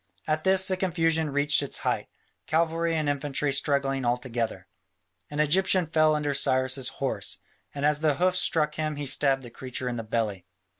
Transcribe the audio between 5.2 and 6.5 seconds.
An Egyptian fell under